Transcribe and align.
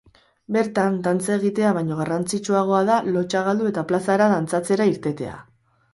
Bertan, 0.55 0.95
dantza 1.07 1.35
egitea 1.41 1.73
baino 1.79 1.99
garrantzitsuagoa 2.01 2.81
da 2.89 2.97
lotsa 3.19 3.45
galdu 3.49 3.69
eta 3.73 3.85
plazara 3.93 4.31
dantzatzera 4.33 4.93
irtetea. 4.95 5.37